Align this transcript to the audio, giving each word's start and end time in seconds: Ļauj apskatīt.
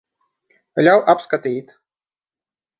Ļauj 0.87 1.05
apskatīt. 1.15 1.77